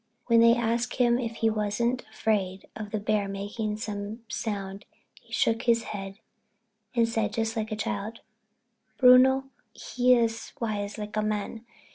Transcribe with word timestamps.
When 0.25 0.39
they 0.39 0.55
asked 0.55 0.95
him 0.95 1.19
if 1.19 1.33
he 1.35 1.49
wasn't 1.51 2.01
afraid 2.11 2.67
of 2.75 2.89
the 2.89 2.99
bear 2.99 3.27
making 3.27 3.77
some 3.77 4.23
sound 4.29 4.85
he 5.21 5.31
shook 5.31 5.61
his 5.61 5.83
head 5.93 6.17
and 6.95 7.07
said 7.07 7.33
just 7.33 7.55
like 7.55 7.71
a 7.71 7.75
child: 7.75 8.21
"Bruno? 8.97 9.29
No—he 9.31 10.15
is 10.15 10.53
wise 10.59 10.97
like 10.97 11.15
a 11.17 11.21
man. 11.21 11.65